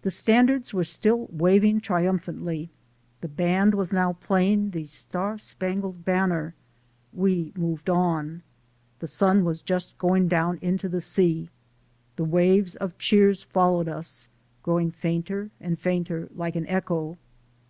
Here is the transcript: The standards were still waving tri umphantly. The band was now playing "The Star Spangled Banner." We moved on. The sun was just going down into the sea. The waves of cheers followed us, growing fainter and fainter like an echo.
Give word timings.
The 0.00 0.10
standards 0.10 0.72
were 0.72 0.82
still 0.82 1.28
waving 1.30 1.82
tri 1.82 2.04
umphantly. 2.04 2.70
The 3.20 3.28
band 3.28 3.74
was 3.74 3.92
now 3.92 4.14
playing 4.14 4.70
"The 4.70 4.86
Star 4.86 5.36
Spangled 5.36 6.06
Banner." 6.06 6.54
We 7.12 7.52
moved 7.54 7.90
on. 7.90 8.40
The 9.00 9.06
sun 9.06 9.44
was 9.44 9.60
just 9.60 9.98
going 9.98 10.26
down 10.26 10.58
into 10.62 10.88
the 10.88 11.02
sea. 11.02 11.50
The 12.16 12.24
waves 12.24 12.76
of 12.76 12.96
cheers 12.96 13.42
followed 13.42 13.88
us, 13.90 14.28
growing 14.62 14.90
fainter 14.90 15.50
and 15.60 15.78
fainter 15.78 16.30
like 16.34 16.56
an 16.56 16.66
echo. 16.66 17.18